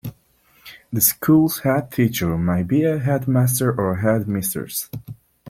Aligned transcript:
The 0.91 0.99
school's 0.99 1.59
headteacher 1.61 2.35
may 2.39 2.63
be 2.63 2.85
a 2.85 2.97
headmaster 2.97 3.71
or 3.71 3.91
a 3.91 4.01
headmistress 4.01 4.89